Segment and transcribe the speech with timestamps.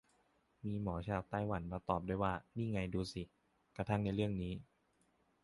[0.65, 3.23] มีหมอชาวไต้หวันมาตอบด้วยว่า นี่ไงดูสิ
[3.77, 4.53] กระทั่งในเรื่องนี้